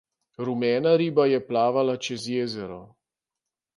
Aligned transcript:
Rumena 0.47 0.93
riba 1.01 1.25
je 1.31 1.39
plavala 1.51 1.95
čez 2.07 2.25
jezero. 2.37 2.81